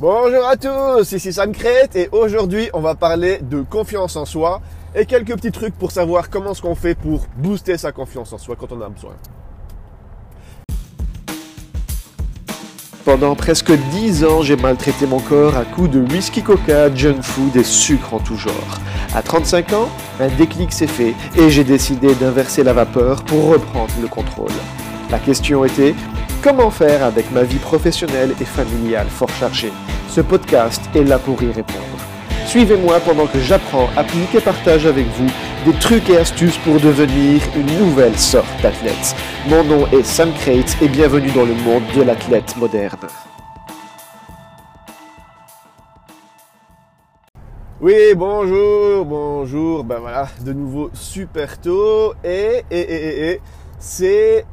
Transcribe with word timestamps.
Bonjour 0.00 0.46
à 0.48 0.56
tous, 0.56 1.12
ici 1.12 1.30
Sam 1.30 1.52
Crête 1.52 1.94
et 1.94 2.08
aujourd'hui 2.10 2.70
on 2.72 2.80
va 2.80 2.94
parler 2.94 3.38
de 3.42 3.60
confiance 3.60 4.16
en 4.16 4.24
soi 4.24 4.62
et 4.94 5.04
quelques 5.04 5.34
petits 5.34 5.52
trucs 5.52 5.74
pour 5.74 5.90
savoir 5.90 6.30
comment 6.30 6.54
ce 6.54 6.62
qu'on 6.62 6.74
fait 6.74 6.94
pour 6.94 7.26
booster 7.36 7.76
sa 7.76 7.92
confiance 7.92 8.32
en 8.32 8.38
soi 8.38 8.56
quand 8.58 8.72
on 8.72 8.80
a 8.80 8.88
besoin. 8.88 9.12
Pendant 13.04 13.34
presque 13.34 13.72
10 13.72 14.24
ans, 14.24 14.40
j'ai 14.40 14.56
maltraité 14.56 15.04
mon 15.06 15.20
corps 15.20 15.54
à 15.58 15.66
coups 15.66 15.90
de 15.90 16.00
whisky 16.00 16.42
coca, 16.42 16.94
junk 16.94 17.20
food 17.20 17.54
et 17.56 17.62
sucre 17.62 18.14
en 18.14 18.20
tout 18.20 18.36
genre. 18.36 18.80
À 19.14 19.20
35 19.20 19.74
ans, 19.74 19.90
un 20.18 20.28
déclic 20.28 20.72
s'est 20.72 20.86
fait 20.86 21.14
et 21.36 21.50
j'ai 21.50 21.64
décidé 21.64 22.14
d'inverser 22.14 22.64
la 22.64 22.72
vapeur 22.72 23.22
pour 23.24 23.48
reprendre 23.50 23.92
le 24.00 24.08
contrôle. 24.08 24.48
La 25.10 25.18
question 25.18 25.62
était 25.66 25.94
comment 26.42 26.70
faire 26.70 27.04
avec 27.04 27.30
ma 27.32 27.42
vie 27.42 27.58
professionnelle 27.58 28.34
et 28.40 28.44
familiale 28.44 29.08
fort 29.08 29.30
chargée 29.30 29.72
ce 30.10 30.20
podcast 30.20 30.82
est 30.96 31.04
là 31.04 31.20
pour 31.20 31.40
y 31.40 31.52
répondre. 31.52 31.84
Suivez-moi 32.46 32.98
pendant 33.00 33.26
que 33.28 33.38
j'apprends, 33.38 33.88
applique 33.96 34.34
et 34.34 34.40
partage 34.40 34.84
avec 34.84 35.06
vous 35.06 35.28
des 35.64 35.78
trucs 35.78 36.10
et 36.10 36.16
astuces 36.16 36.58
pour 36.58 36.80
devenir 36.80 37.40
une 37.54 37.78
nouvelle 37.78 38.18
sorte 38.18 38.50
d'athlète. 38.60 39.14
Mon 39.48 39.62
nom 39.62 39.86
est 39.92 40.02
Sam 40.02 40.32
Crate 40.32 40.76
et 40.82 40.88
bienvenue 40.88 41.30
dans 41.30 41.44
le 41.44 41.54
monde 41.54 41.84
de 41.94 42.02
l'athlète 42.02 42.56
moderne. 42.56 43.06
Oui, 47.80 48.14
bonjour, 48.16 49.04
bonjour, 49.04 49.84
ben 49.84 50.00
voilà, 50.00 50.28
de 50.44 50.52
nouveau 50.52 50.90
super 50.92 51.60
tôt 51.60 52.14
et, 52.24 52.64
et, 52.68 52.80
et, 52.80 53.30
et 53.30 53.40
c'est 53.78 54.44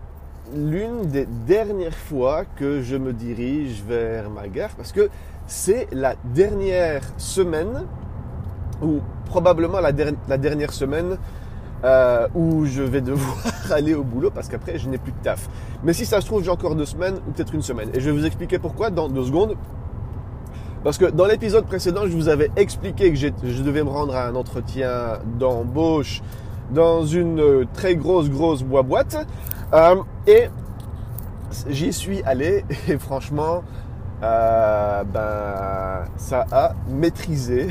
l'une 0.55 1.07
des 1.07 1.25
dernières 1.25 1.95
fois 1.95 2.45
que 2.55 2.81
je 2.81 2.95
me 2.95 3.13
dirige 3.13 3.83
vers 3.87 4.29
ma 4.29 4.47
gare 4.47 4.71
parce 4.75 4.91
que 4.91 5.09
c'est 5.47 5.87
la 5.91 6.15
dernière 6.25 7.03
semaine, 7.17 7.85
ou 8.81 8.99
probablement 9.25 9.79
la, 9.79 9.91
dernière 9.91 10.73
semaine, 10.73 11.17
euh, 11.83 12.27
où 12.35 12.65
je 12.65 12.81
vais 12.81 13.01
devoir 13.01 13.37
aller 13.71 13.93
au 13.93 14.03
boulot 14.03 14.29
parce 14.29 14.49
qu'après 14.49 14.77
je 14.77 14.89
n'ai 14.89 14.97
plus 14.97 15.11
de 15.13 15.17
taf. 15.23 15.49
Mais 15.83 15.93
si 15.93 16.05
ça 16.05 16.21
se 16.21 16.25
trouve, 16.25 16.43
j'ai 16.43 16.51
encore 16.51 16.75
deux 16.75 16.85
semaines 16.85 17.15
ou 17.27 17.31
peut-être 17.31 17.53
une 17.53 17.61
semaine. 17.61 17.89
Et 17.93 17.99
je 17.99 18.09
vais 18.09 18.17
vous 18.17 18.25
expliquer 18.25 18.59
pourquoi 18.59 18.89
dans 18.89 19.09
deux 19.09 19.25
secondes. 19.25 19.55
Parce 20.83 20.97
que 20.97 21.05
dans 21.05 21.25
l'épisode 21.25 21.65
précédent, 21.65 22.01
je 22.05 22.15
vous 22.15 22.29
avais 22.29 22.51
expliqué 22.55 23.11
que 23.11 23.17
je 23.17 23.63
devais 23.63 23.83
me 23.83 23.89
rendre 23.89 24.15
à 24.15 24.27
un 24.27 24.35
entretien 24.35 25.19
d'embauche 25.39 26.21
dans 26.71 27.05
une 27.05 27.65
très 27.73 27.95
grosse, 27.95 28.29
grosse 28.29 28.63
boîte. 28.63 29.25
Euh, 29.73 29.95
et 30.25 30.49
j'y 31.69 31.91
suis 31.91 32.23
allé 32.23 32.63
et 32.87 32.97
franchement, 32.97 33.63
euh, 34.23 35.03
ben, 35.03 36.09
ça 36.17 36.45
a 36.51 36.73
maîtrisé. 36.89 37.67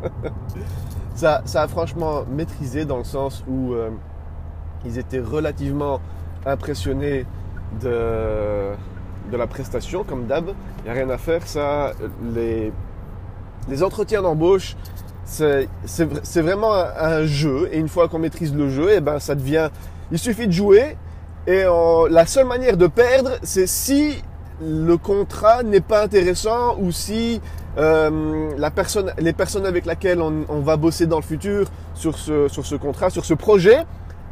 ça, 1.14 1.42
ça, 1.44 1.62
a 1.62 1.68
franchement 1.68 2.24
maîtrisé 2.30 2.84
dans 2.84 2.96
le 2.96 3.04
sens 3.04 3.44
où 3.48 3.72
euh, 3.72 3.90
ils 4.84 4.98
étaient 4.98 5.20
relativement 5.20 6.00
impressionnés 6.46 7.26
de, 7.80 8.72
de 9.30 9.36
la 9.36 9.46
prestation, 9.46 10.04
comme 10.04 10.26
d'hab. 10.26 10.50
Il 10.78 10.84
n'y 10.84 10.90
a 10.90 10.92
rien 10.94 11.10
à 11.10 11.18
faire. 11.18 11.46
Ça, 11.46 11.92
les, 12.34 12.72
les 13.68 13.82
entretiens 13.82 14.22
d'embauche, 14.22 14.76
c'est 15.24 15.68
vraiment 16.36 16.72
un, 16.72 17.24
jeu. 17.26 17.68
Et 17.70 17.78
une 17.78 17.88
fois 17.88 18.08
qu'on 18.08 18.18
maîtrise 18.18 18.54
le 18.54 18.70
jeu, 18.70 18.90
et 18.90 18.96
eh 18.96 19.00
ben, 19.00 19.18
ça 19.18 19.34
devient. 19.34 19.70
Il 20.10 20.18
suffit 20.18 20.46
de 20.46 20.52
jouer. 20.52 20.96
Et 21.46 21.64
la 22.10 22.26
seule 22.26 22.46
manière 22.46 22.76
de 22.76 22.86
perdre, 22.86 23.30
c'est 23.42 23.66
si 23.66 24.22
le 24.60 24.96
contrat 24.96 25.62
n'est 25.62 25.80
pas 25.80 26.02
intéressant 26.02 26.76
ou 26.78 26.90
si 26.92 27.40
euh, 27.78 28.50
la 28.58 28.70
personne, 28.70 29.12
les 29.18 29.32
personnes 29.32 29.66
avec 29.66 29.86
lesquelles 29.86 30.20
on, 30.20 30.60
va 30.60 30.76
bosser 30.76 31.06
dans 31.06 31.16
le 31.16 31.22
futur 31.22 31.68
sur 31.94 32.18
ce, 32.18 32.48
sur 32.48 32.66
ce 32.66 32.74
contrat, 32.74 33.10
sur 33.10 33.24
ce 33.24 33.34
projet, 33.34 33.84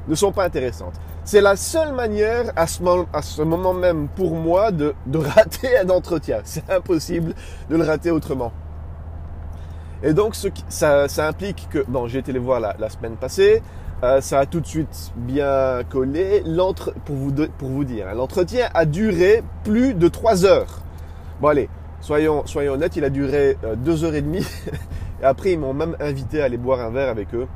ne 0.09 0.15
sont 0.15 0.33
pas 0.33 0.45
intéressantes. 0.45 0.95
C'est 1.25 1.41
la 1.41 1.57
seule 1.57 1.93
manière 1.93 2.53
à 2.57 2.67
ce, 2.67 2.83
moment, 2.83 3.07
à 3.13 3.23
ce 3.23 3.43
moment 3.43 3.73
même 3.73 4.09
pour 4.09 4.35
moi 4.35 4.71
de, 4.71 4.95
de 5.07 5.19
rater 5.37 5.79
un 5.79 5.89
entretien. 5.91 6.41
C'est 6.45 6.69
impossible 6.71 7.35
de 7.71 7.77
le 7.77 7.85
rater 7.85 8.11
autrement. 8.11 8.53
Et 10.03 10.13
donc 10.13 10.35
ça, 10.69 11.09
ça 11.09 11.29
implique 11.29 11.69
que, 11.71 11.85
bon, 11.89 12.07
j'ai 12.07 12.19
été 12.19 12.33
les 12.33 12.39
voir 12.39 12.61
la 12.61 12.91
semaine 12.91 13.17
passée, 13.17 13.63
euh, 14.03 14.21
ça 14.21 14.41
a 14.41 14.47
tout 14.47 14.61
de 14.61 14.67
suite 14.67 15.13
bien 15.17 15.81
collé. 15.89 16.43
Pour 17.05 17.17
vous, 17.17 17.33
pour 17.59 17.69
vous 17.69 17.85
dire, 17.85 18.09
hein, 18.09 18.15
l'entretien 18.15 18.69
a 18.75 18.85
duré 18.85 19.43
plus 19.65 19.95
de 19.95 20.09
3 20.09 20.45
heures. 20.45 20.81
Bon 21.41 21.49
allez, 21.49 21.69
soyons, 22.01 22.47
soyons 22.47 22.75
honnêtes, 22.75 22.97
il 22.97 23.05
a 23.05 23.11
duré 23.11 23.57
2 23.79 24.05
euh, 24.05 24.07
heures 24.07 24.15
et 24.15 24.23
demie. 24.23 24.47
et 25.23 25.25
après, 25.25 25.53
ils 25.53 25.59
m'ont 25.59 25.73
même 25.73 25.97
invité 25.99 26.43
à 26.43 26.45
aller 26.45 26.59
boire 26.59 26.81
un 26.81 26.91
verre 26.91 27.09
avec 27.09 27.35
eux. 27.35 27.47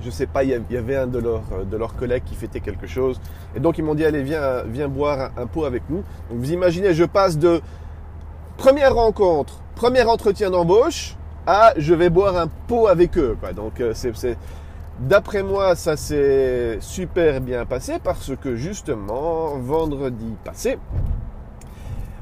Je 0.00 0.10
sais 0.10 0.26
pas, 0.26 0.44
il 0.44 0.50
y 0.70 0.76
avait 0.76 0.94
un 0.94 1.08
de 1.08 1.18
leurs, 1.18 1.42
de 1.68 1.76
leurs 1.76 1.96
collègues 1.96 2.22
qui 2.24 2.36
fêtait 2.36 2.60
quelque 2.60 2.86
chose. 2.86 3.20
Et 3.56 3.60
donc, 3.60 3.78
ils 3.78 3.84
m'ont 3.84 3.96
dit, 3.96 4.04
allez, 4.04 4.22
viens, 4.22 4.62
viens 4.62 4.86
boire 4.86 5.32
un, 5.36 5.46
pot 5.46 5.64
avec 5.64 5.82
nous. 5.90 6.04
Donc, 6.30 6.38
vous 6.38 6.52
imaginez, 6.52 6.94
je 6.94 7.02
passe 7.02 7.36
de 7.36 7.60
première 8.56 8.94
rencontre, 8.94 9.60
premier 9.74 10.04
entretien 10.04 10.50
d'embauche, 10.50 11.16
à 11.48 11.72
je 11.76 11.94
vais 11.94 12.10
boire 12.10 12.36
un 12.36 12.46
pot 12.68 12.86
avec 12.86 13.18
eux. 13.18 13.36
Donc, 13.56 13.80
euh, 13.80 13.92
c'est 13.92 14.36
D'après 14.98 15.44
moi, 15.44 15.76
ça 15.76 15.96
s'est 15.96 16.78
super 16.80 17.40
bien 17.40 17.64
passé 17.66 18.00
parce 18.02 18.32
que 18.34 18.56
justement, 18.56 19.56
vendredi 19.58 20.34
passé, 20.42 20.76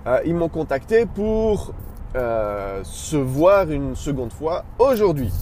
euh, 0.07 0.21
ils 0.27 0.35
m'ont 0.35 0.51
contacté 0.51 1.07
pour 1.07 1.73
euh, 2.17 2.81
se 2.85 3.17
voir 3.17 3.71
une 3.71 3.97
seconde 3.97 4.31
fois 4.31 4.67
aujourd'hui. 4.79 5.33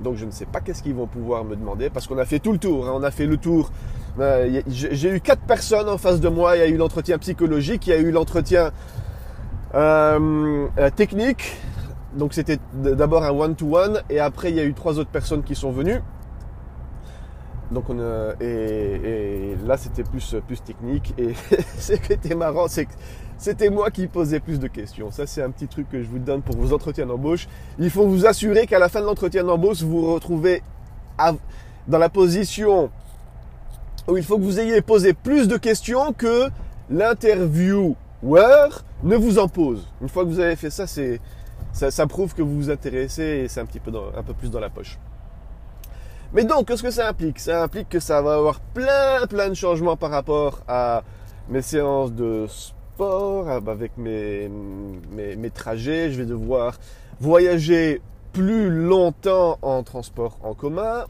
Donc 0.00 0.16
je 0.16 0.26
ne 0.26 0.30
sais 0.30 0.44
pas 0.44 0.60
qu'est-ce 0.60 0.82
qu'ils 0.82 0.94
vont 0.94 1.06
pouvoir 1.06 1.42
me 1.42 1.56
demander 1.56 1.88
parce 1.88 2.06
qu'on 2.06 2.18
a 2.18 2.26
fait 2.26 2.38
tout 2.38 2.52
le 2.52 2.58
tour. 2.58 2.86
Hein. 2.86 2.92
on 2.94 3.02
a 3.02 3.10
fait 3.10 3.26
le 3.26 3.38
tour. 3.38 3.70
Euh, 4.20 4.60
j'ai 4.68 5.08
eu 5.08 5.20
quatre 5.22 5.42
personnes 5.42 5.88
en 5.88 5.96
face 5.96 6.20
de 6.20 6.28
moi. 6.28 6.56
Il 6.56 6.58
y 6.58 6.62
a 6.62 6.68
eu 6.68 6.76
l'entretien 6.76 7.16
psychologique, 7.16 7.86
il 7.86 7.90
y 7.90 7.92
a 7.94 7.98
eu 7.98 8.10
l'entretien 8.10 8.72
technique. 10.96 11.56
Donc 12.14 12.34
c'était 12.34 12.58
d'abord 12.74 13.24
un 13.24 13.30
one-to-one 13.30 14.02
et 14.10 14.20
après 14.20 14.50
il 14.50 14.56
y 14.56 14.60
a 14.60 14.64
eu 14.64 14.74
trois 14.74 14.98
autres 14.98 15.10
personnes 15.10 15.42
qui 15.42 15.54
sont 15.54 15.70
venues. 15.70 16.02
Donc 17.70 17.90
on 17.90 17.98
et, 18.40 19.56
là 19.66 19.76
c'était 19.76 20.04
plus 20.04 20.36
plus 20.46 20.62
technique 20.62 21.14
et 21.18 21.34
ce 21.78 21.94
qui 21.94 22.12
était 22.12 22.34
marrant 22.34 22.66
c'était 23.38 23.70
moi 23.70 23.90
qui 23.90 24.06
posais 24.06 24.40
plus 24.40 24.60
de 24.60 24.68
questions. 24.68 25.10
Ça 25.10 25.26
c'est 25.26 25.42
un 25.42 25.50
petit 25.50 25.66
truc 25.66 25.88
que 25.88 26.02
je 26.02 26.08
vous 26.08 26.18
donne 26.18 26.42
pour 26.42 26.56
vos 26.56 26.72
entretiens 26.72 27.06
d'embauche. 27.06 27.48
Il 27.78 27.90
faut 27.90 28.06
vous 28.06 28.26
assurer 28.26 28.66
qu'à 28.66 28.78
la 28.78 28.88
fin 28.88 29.00
de 29.00 29.06
l'entretien 29.06 29.44
d'embauche 29.44 29.82
vous 29.82 30.00
vous 30.00 30.14
retrouvez 30.14 30.62
dans 31.88 31.98
la 31.98 32.08
position 32.08 32.90
où 34.08 34.16
il 34.16 34.22
faut 34.22 34.38
que 34.38 34.42
vous 34.42 34.60
ayez 34.60 34.80
posé 34.82 35.12
plus 35.12 35.48
de 35.48 35.56
questions 35.56 36.12
que 36.12 36.48
l'intervieweur 36.90 37.96
ne 39.02 39.16
vous 39.16 39.38
en 39.38 39.48
pose. 39.48 39.88
Une 40.00 40.08
fois 40.08 40.24
que 40.24 40.28
vous 40.28 40.40
avez 40.40 40.56
fait 40.56 40.70
ça, 40.70 40.86
c'est 40.86 41.20
ça, 41.72 42.06
prouve 42.06 42.34
que 42.34 42.42
vous 42.42 42.56
vous 42.56 42.70
intéressez 42.70 43.22
et 43.22 43.48
c'est 43.48 43.60
un 43.60 43.66
petit 43.66 43.80
peu 43.80 43.90
un 44.16 44.22
peu 44.22 44.34
plus 44.34 44.50
dans 44.50 44.60
la 44.60 44.70
poche. 44.70 44.98
Mais 46.36 46.44
donc, 46.44 46.68
qu'est-ce 46.68 46.82
que 46.82 46.90
ça 46.90 47.08
implique? 47.08 47.38
Ça 47.38 47.62
implique 47.62 47.88
que 47.88 47.98
ça 47.98 48.20
va 48.20 48.34
avoir 48.34 48.60
plein, 48.60 49.26
plein 49.26 49.48
de 49.48 49.54
changements 49.54 49.96
par 49.96 50.10
rapport 50.10 50.60
à 50.68 51.02
mes 51.48 51.62
séances 51.62 52.12
de 52.12 52.44
sport, 52.46 53.48
avec 53.48 53.96
mes, 53.96 54.50
mes, 55.14 55.50
trajets. 55.50 56.10
Je 56.10 56.18
vais 56.18 56.26
devoir 56.26 56.76
voyager 57.20 58.02
plus 58.34 58.68
longtemps 58.68 59.56
en 59.62 59.82
transport 59.82 60.36
en 60.42 60.52
commun 60.52 61.06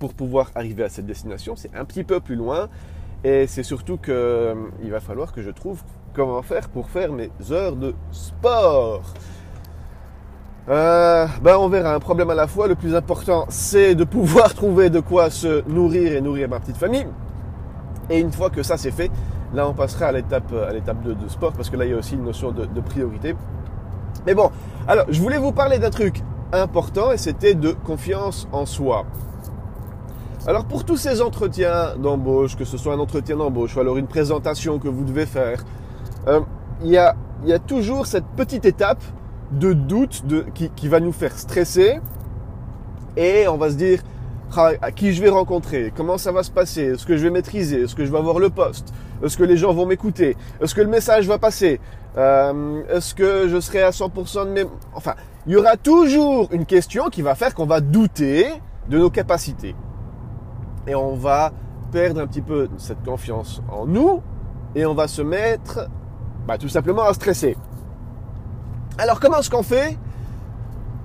pour 0.00 0.14
pouvoir 0.14 0.50
arriver 0.56 0.82
à 0.82 0.88
cette 0.88 1.06
destination. 1.06 1.54
C'est 1.54 1.76
un 1.76 1.84
petit 1.84 2.02
peu 2.02 2.18
plus 2.18 2.34
loin. 2.34 2.68
Et 3.22 3.46
c'est 3.46 3.62
surtout 3.62 3.96
qu'il 3.96 4.12
euh, 4.12 4.54
va 4.88 4.98
falloir 4.98 5.30
que 5.30 5.40
je 5.40 5.50
trouve 5.50 5.84
comment 6.14 6.42
faire 6.42 6.68
pour 6.68 6.90
faire 6.90 7.12
mes 7.12 7.30
heures 7.52 7.76
de 7.76 7.94
sport. 8.10 9.14
Euh, 10.68 11.26
ben 11.42 11.56
on 11.56 11.68
verra, 11.68 11.94
un 11.94 12.00
problème 12.00 12.30
à 12.30 12.34
la 12.34 12.46
fois. 12.46 12.68
Le 12.68 12.74
plus 12.74 12.94
important, 12.94 13.46
c'est 13.48 13.94
de 13.94 14.04
pouvoir 14.04 14.54
trouver 14.54 14.90
de 14.90 15.00
quoi 15.00 15.30
se 15.30 15.66
nourrir 15.68 16.12
et 16.12 16.20
nourrir 16.20 16.48
ma 16.48 16.60
petite 16.60 16.76
famille. 16.76 17.06
Et 18.10 18.18
une 18.18 18.32
fois 18.32 18.50
que 18.50 18.62
ça 18.62 18.76
c'est 18.76 18.90
fait, 18.90 19.10
là 19.54 19.68
on 19.68 19.72
passera 19.72 20.06
à 20.06 20.12
l'étape 20.12 20.52
à 20.52 20.72
l'étape 20.72 21.02
de, 21.02 21.28
sport 21.28 21.52
parce 21.52 21.70
que 21.70 21.76
là 21.76 21.84
il 21.84 21.92
y 21.92 21.94
a 21.94 21.96
aussi 21.96 22.14
une 22.14 22.24
notion 22.24 22.50
de, 22.52 22.80
priorité. 22.80 23.36
Mais 24.26 24.34
bon, 24.34 24.50
alors 24.86 25.06
je 25.08 25.20
voulais 25.20 25.38
vous 25.38 25.52
parler 25.52 25.78
d'un 25.78 25.90
truc 25.90 26.22
important 26.52 27.12
et 27.12 27.16
c'était 27.16 27.54
de 27.54 27.70
confiance 27.70 28.48
en 28.52 28.66
soi. 28.66 29.06
Alors 30.46 30.64
pour 30.64 30.84
tous 30.84 30.96
ces 30.96 31.22
entretiens 31.22 31.96
d'embauche, 31.96 32.56
que 32.56 32.64
ce 32.64 32.76
soit 32.76 32.94
un 32.94 32.98
entretien 32.98 33.36
d'embauche 33.36 33.76
ou 33.76 33.80
alors 33.80 33.96
une 33.96 34.08
présentation 34.08 34.78
que 34.78 34.88
vous 34.88 35.04
devez 35.04 35.26
faire, 35.26 35.62
euh, 36.26 36.40
il 36.82 36.90
y, 36.90 36.96
a, 36.96 37.14
y 37.44 37.52
a 37.52 37.58
toujours 37.58 38.06
cette 38.06 38.24
petite 38.36 38.64
étape 38.64 39.02
de 39.52 39.72
doute 39.72 40.26
de, 40.26 40.44
qui, 40.54 40.70
qui, 40.70 40.88
va 40.88 41.00
nous 41.00 41.12
faire 41.12 41.36
stresser 41.36 42.00
et 43.16 43.48
on 43.48 43.56
va 43.56 43.70
se 43.70 43.74
dire 43.74 44.00
ah, 44.56 44.70
à 44.82 44.92
qui 44.92 45.12
je 45.12 45.22
vais 45.22 45.28
rencontrer, 45.28 45.92
comment 45.96 46.18
ça 46.18 46.32
va 46.32 46.42
se 46.42 46.50
passer, 46.50 46.82
est-ce 46.82 47.06
que 47.06 47.16
je 47.16 47.22
vais 47.22 47.30
maîtriser, 47.30 47.82
est-ce 47.82 47.94
que 47.94 48.04
je 48.04 48.10
vais 48.10 48.18
avoir 48.18 48.38
le 48.38 48.50
poste, 48.50 48.92
est-ce 49.22 49.36
que 49.36 49.44
les 49.44 49.56
gens 49.56 49.72
vont 49.72 49.86
m'écouter, 49.86 50.36
est-ce 50.60 50.74
que 50.74 50.80
le 50.80 50.88
message 50.88 51.26
va 51.26 51.38
passer, 51.38 51.80
Euh, 52.16 52.82
Est-ce 52.88 53.14
que 53.14 53.48
je 53.48 53.60
serai 53.60 53.82
à 53.82 53.90
100% 53.90 54.46
de 54.46 54.50
mes... 54.50 54.64
Enfin, 54.94 55.14
il 55.46 55.52
y 55.52 55.56
aura 55.56 55.76
toujours 55.76 56.48
une 56.50 56.66
question 56.66 57.08
qui 57.08 57.22
va 57.22 57.34
faire 57.34 57.54
qu'on 57.54 57.66
va 57.66 57.80
douter 57.80 58.46
de 58.88 58.98
nos 58.98 59.10
capacités. 59.10 59.74
Et 60.86 60.94
on 60.94 61.14
va 61.14 61.52
perdre 61.92 62.20
un 62.20 62.26
petit 62.26 62.42
peu 62.42 62.68
cette 62.78 63.02
confiance 63.04 63.62
en 63.70 63.86
nous 63.86 64.22
et 64.74 64.86
on 64.86 64.94
va 64.94 65.08
se 65.08 65.22
mettre 65.22 65.88
bah, 66.46 66.58
tout 66.58 66.68
simplement 66.68 67.04
à 67.04 67.14
stresser. 67.14 67.56
Alors 68.98 69.20
comment 69.20 69.38
est-ce 69.38 69.50
qu'on 69.50 69.62
fait 69.62 69.96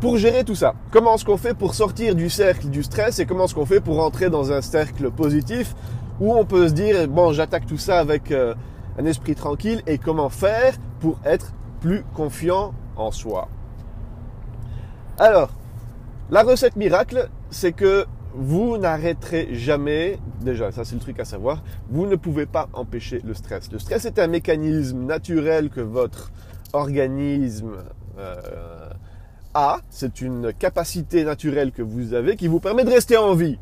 pour 0.02 0.18
gérer 0.18 0.44
tout 0.44 0.56
ça? 0.56 0.74
Comment 0.92 1.16
est-ce 1.16 1.26
qu'on 1.26 1.38
fait 1.38 1.54
pour 1.54 1.74
sortir 1.74 2.16
du 2.16 2.30
cercle 2.30 2.68
du 2.68 2.84
stress 2.84 3.20
et 3.20 3.26
comment 3.26 3.46
est-ce 3.46 3.56
qu'on 3.56 3.66
fait 3.66 3.80
pour 3.80 4.04
entrer 4.04 4.30
dans 4.30 4.52
un 4.52 4.62
cercle 4.62 5.10
positif 5.12 5.76
où 6.20 6.34
on 6.34 6.46
peut 6.46 6.68
se 6.68 6.74
dire 6.74 7.08
bon 7.08 7.32
j'attaque 7.32 7.66
tout 7.66 7.78
ça 7.78 8.00
avec 8.00 8.32
euh, 8.32 8.54
un 9.00 9.06
esprit 9.06 9.36
tranquille 9.36 9.82
et 9.88 9.98
comment 9.98 10.30
faire 10.30 10.76
pour 11.00 11.20
être 11.24 11.54
plus 11.80 12.04
confiant 12.14 12.74
en 12.98 13.12
soi? 13.12 13.48
Alors, 15.18 15.50
la 16.30 16.44
recette 16.44 16.76
miracle, 16.76 17.30
c'est 17.50 17.72
que 17.72 18.06
vous 18.34 18.78
n'arrêterez 18.78 19.50
jamais, 19.54 20.20
déjà 20.42 20.72
ça 20.74 20.84
c'est 20.84 20.96
le 20.96 21.02
truc 21.02 21.20
à 21.22 21.26
savoir, 21.26 21.64
vous 21.90 22.06
ne 22.06 22.18
pouvez 22.18 22.46
pas 22.46 22.68
empêcher 22.74 23.22
le 23.24 23.34
stress. 23.34 23.72
Le 23.72 23.80
stress 23.80 24.04
est 24.04 24.20
un 24.20 24.28
mécanisme 24.28 25.06
naturel 25.06 25.70
que 25.70 25.80
votre 25.80 26.34
organisme 26.76 27.78
euh, 28.18 28.90
a, 29.54 29.80
c'est 29.90 30.22
une 30.22 30.54
capacité 30.54 31.24
naturelle 31.24 31.72
que 31.72 31.82
vous 31.82 32.14
avez 32.14 32.36
qui 32.36 32.48
vous 32.48 32.60
permet 32.60 32.84
de 32.84 32.92
rester 32.92 33.18
en 33.18 33.34
vie. 33.34 33.58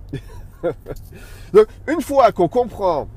Donc 1.54 1.68
une 1.88 2.02
fois 2.02 2.32
qu'on 2.32 2.48
comprend 2.48 3.08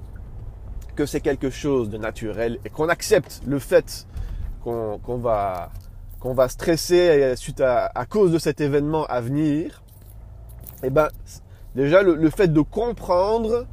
que 0.95 1.07
c'est 1.07 1.21
quelque 1.21 1.51
chose 1.51 1.91
de 1.91 1.99
naturel 1.99 2.59
et 2.65 2.71
qu'on 2.71 2.89
accepte 2.89 3.43
le 3.47 3.59
fait 3.59 4.07
qu'on 4.63 5.19
va, 5.19 5.71
qu'on 6.19 6.35
va 6.35 6.49
stresser 6.49 7.35
suite 7.37 7.61
à, 7.61 7.91
à 7.95 8.05
cause 8.05 8.33
de 8.33 8.39
cet 8.39 8.61
événement 8.61 9.05
à 9.07 9.21
venir, 9.21 9.83
eh 10.83 10.91
ben, 10.91 11.09
Déjà, 11.77 12.03
le, 12.03 12.31
fait 12.31 12.49
de 12.49 12.63
comprendre 12.63 13.67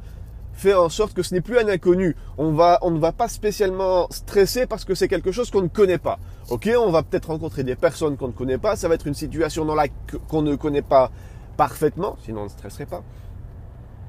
fait 0.54 0.74
en 0.74 0.88
sorte 0.88 1.14
que 1.14 1.22
ce 1.22 1.34
n'est 1.34 1.40
plus 1.40 1.58
un 1.58 1.68
inconnu. 1.68 2.16
On, 2.38 2.52
va, 2.52 2.78
on 2.82 2.90
ne 2.90 2.98
va 2.98 3.12
pas 3.12 3.28
spécialement 3.28 4.06
stresser 4.10 4.66
parce 4.66 4.84
que 4.84 4.94
c'est 4.94 5.08
quelque 5.08 5.32
chose 5.32 5.50
qu'on 5.50 5.62
ne 5.62 5.68
connaît 5.68 5.98
pas. 5.98 6.18
Ok, 6.50 6.70
on 6.78 6.90
va 6.90 7.02
peut-être 7.02 7.26
rencontrer 7.30 7.64
des 7.64 7.76
personnes 7.76 8.16
qu'on 8.16 8.28
ne 8.28 8.32
connaît 8.32 8.58
pas. 8.58 8.76
Ça 8.76 8.88
va 8.88 8.94
être 8.94 9.06
une 9.06 9.14
situation 9.14 9.64
dans 9.64 9.74
laquelle 9.74 10.20
qu'on 10.28 10.42
ne 10.42 10.54
connaît 10.54 10.82
pas 10.82 11.10
parfaitement, 11.56 12.16
sinon 12.24 12.42
on 12.42 12.44
ne 12.44 12.48
stresserait 12.48 12.86
pas. 12.86 13.02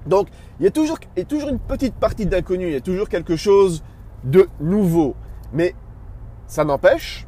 Donc, 0.06 0.27
il 0.59 0.63
y 0.63 0.68
a 0.68 0.71
toujours, 0.71 1.00
il 1.15 1.19
y 1.19 1.21
a 1.24 1.25
toujours 1.25 1.50
une 1.50 1.59
petite 1.59 1.95
partie 1.95 2.25
d'inconnu. 2.25 2.68
Il 2.68 2.74
y 2.74 2.77
a 2.77 2.81
toujours 2.81 3.09
quelque 3.09 3.36
chose 3.36 3.83
de 4.24 4.47
nouveau. 4.59 5.15
Mais 5.51 5.74
ça 6.47 6.63
n'empêche, 6.63 7.25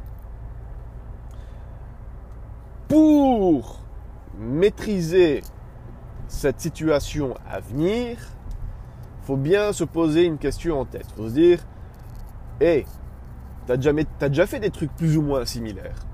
pour 2.88 3.80
maîtriser 4.38 5.42
cette 6.28 6.60
situation 6.60 7.34
à 7.50 7.58
venir, 7.60 8.18
faut 9.28 9.36
bien 9.36 9.74
se 9.74 9.84
poser 9.84 10.24
une 10.24 10.38
question 10.38 10.80
en 10.80 10.86
tête. 10.86 11.04
Faut 11.14 11.28
se 11.28 11.34
dire, 11.34 11.58
hé, 12.62 12.86
t'as 13.66 13.76
déjà, 13.76 14.46
fait 14.46 14.58
des 14.58 14.70
trucs 14.70 14.90
plus 14.96 15.18
ou 15.18 15.22
moins 15.22 15.44
similaires? 15.44 16.06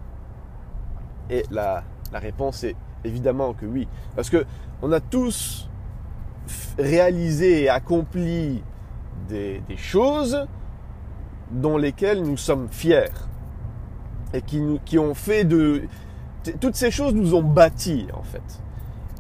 Et 1.31 1.45
la, 1.53 1.85
réponse 2.13 2.65
est 2.65 2.75
évidemment 3.05 3.53
que 3.53 3.67
oui. 3.67 3.87
Parce 4.17 4.31
que 4.31 4.45
on 4.83 4.91
a 4.91 4.99
tous 4.99 5.71
réalisé 6.77 7.63
et 7.63 7.69
accompli 7.69 8.65
des, 9.29 9.63
choses 9.77 10.49
dont 11.53 11.79
lesquelles 11.79 12.23
nous 12.23 12.37
sommes 12.37 12.67
fiers 12.69 13.15
et 14.33 14.43
qui, 14.43 14.61
nous, 14.61 14.81
ont 14.99 15.15
fait 15.15 15.45
de... 15.45 15.85
Toutes 16.61 16.75
ces 16.75 16.91
choses 16.91 17.15
nous 17.15 17.37
ont 17.37 17.45
bâtis 17.45 18.09
en 18.13 18.25
fait. 18.25 18.61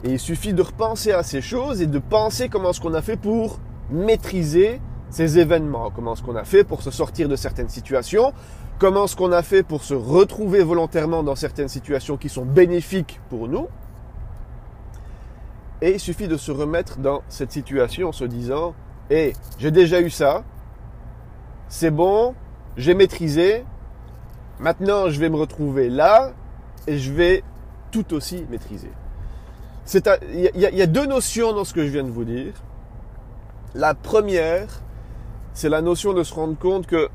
Et 0.03 0.15
il 0.15 0.19
suffit 0.19 0.53
de 0.53 0.63
repenser 0.63 1.13
à 1.13 1.23
ces 1.23 1.41
choses 1.41 1.81
et 1.81 1.87
de 1.87 2.01
penser 2.01 2.49
comment 2.49 2.73
ce 2.73 2.81
qu'on 2.81 2.95
a 2.95 3.01
fait 3.01 3.17
pour 3.17 3.61
maîtriser 3.91 4.81
ces 5.11 5.39
événements, 5.39 5.91
comment 5.95 6.17
ce 6.17 6.23
qu'on 6.23 6.37
a 6.37 6.45
fait 6.45 6.65
pour 6.65 6.83
se 6.83 6.91
sortir 6.91 7.29
de 7.29 7.37
certaines 7.37 7.69
situations, 7.69 8.33
comment 8.79 9.07
ce 9.07 9.15
qu'on 9.15 9.33
a 9.33 9.43
fait 9.43 9.63
pour 9.63 9.85
se 9.85 9.95
retrouver 9.95 10.63
volontairement 10.63 11.23
dans 11.23 11.37
certaines 11.37 11.69
situations 11.69 12.17
qui 12.17 12.29
sont 12.29 12.45
bénéfiques 12.45 13.21
pour 13.31 13.49
nous? 13.49 13.69
Et 15.83 15.93
il 15.93 16.01
suffit 16.01 16.29
de 16.29 16.37
se 16.37 16.51
remettre 16.51 16.99
dans 16.99 17.23
cette 17.29 17.53
situation 17.53 18.09
en 18.09 18.13
se 18.13 18.25
disant, 18.25 18.75
hé, 19.11 19.35
j'ai 19.59 19.71
déjà 19.71 20.01
eu 20.01 20.11
ça, 20.11 20.43
c'est 21.69 21.91
bon, 21.91 22.35
j'ai 22.77 22.95
maîtrisé, 22.95 23.65
maintenant 24.59 25.11
je 25.11 25.21
vais 25.21 25.29
me 25.29 25.37
retrouver 25.37 25.89
là 25.91 26.33
et 26.87 26.99
je 26.99 27.13
vais 27.13 27.43
tout 27.91 28.15
aussi 28.15 28.45
maîtriser. 28.51 28.91
Il 30.33 30.51
y, 30.55 30.83
a 30.83 30.87
deux 30.87 31.07
notions 31.07 31.53
dans 31.53 31.65
ce 31.65 31.75
que 31.75 31.85
je 31.85 31.91
viens 31.91 32.05
de 32.05 32.11
vous 32.11 32.25
dire. 32.25 32.55
La 33.75 33.95
première, 33.95 34.69
c'est 35.53 35.69
la 35.69 35.83
notion 35.83 36.13
de 36.13 36.23
se 36.23 36.33
rendre 36.33 36.57
compte 36.57 36.87
que 36.87 37.09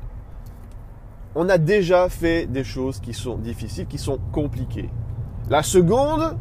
on 1.34 1.48
a 1.48 1.58
déjà 1.58 2.08
fait 2.08 2.46
des 2.46 2.64
choses 2.64 3.00
qui 3.00 3.14
sont 3.14 3.36
difficiles, 3.38 3.86
qui 3.86 3.98
sont 3.98 4.18
compliquées. 4.32 4.90
La 5.48 5.62
seconde, 5.62 6.36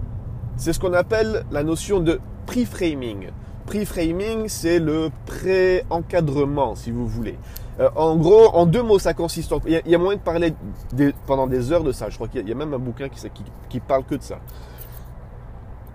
c'est 0.58 0.74
ce 0.74 0.80
qu'on 0.80 0.94
appelle 0.94 1.46
la 1.52 1.64
notion 1.64 2.00
de 2.00 2.20
pre-framing. 2.48 3.30
Pre-framing, 3.66 4.48
c'est 4.48 4.80
le 4.80 5.10
pré-encadrement, 5.26 6.76
si 6.76 6.92
vous 6.92 7.08
voulez. 7.08 7.38
Euh, 7.80 7.90
en 7.96 8.18
gros, 8.18 8.50
en 8.54 8.66
deux 8.66 8.84
mots, 8.84 9.00
ça 9.00 9.14
consiste 9.14 9.54
en... 9.54 9.62
Il 9.66 9.82
y, 9.86 9.96
a, 9.96 9.98
moyen 9.98 10.18
de 10.18 10.24
parler 10.24 10.54
pendant 11.28 11.48
des 11.48 11.72
heures 11.72 11.84
de 11.84 11.92
ça. 11.92 12.10
Je 12.10 12.16
crois 12.16 12.28
qu'il 12.28 12.48
y, 12.48 12.52
a 12.52 12.56
même 12.56 12.74
un 12.74 12.80
bouquin 12.80 13.08
qui, 13.70 13.80
parle 13.80 14.04
que 14.04 14.16
de 14.16 14.24
ça. 14.24 14.40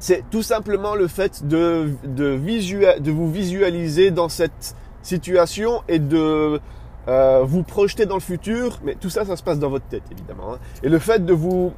C'est 0.06 0.22
tout 0.30 0.42
simplement 0.42 0.94
le 0.94 1.08
fait 1.08 1.46
de, 1.48 1.94
de, 2.04 3.10
vous 3.10 3.32
visualiser 3.32 4.10
dans 4.10 4.28
cette 4.28 4.76
situation 5.00 5.82
et 5.88 5.98
de 5.98 6.60
euh, 7.08 7.42
vous 7.42 7.62
projeter 7.62 8.04
dans 8.04 8.16
le 8.16 8.20
futur. 8.20 8.80
Mais 8.84 8.96
tout 8.96 9.08
ça, 9.08 9.24
ça 9.24 9.34
se 9.34 9.42
passe 9.42 9.58
dans 9.58 9.70
votre 9.70 9.86
tête, 9.86 10.02
évidemment. 10.12 10.52
Hein. 10.52 10.58
Et 10.82 10.90
le 10.90 10.98
fait 10.98 11.24
de 11.24 11.32
vous... 11.32 11.72